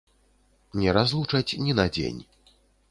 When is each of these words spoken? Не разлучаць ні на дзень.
Не 0.83 0.89
разлучаць 0.99 1.57
ні 1.67 1.79
на 1.83 1.89
дзень. 1.97 2.21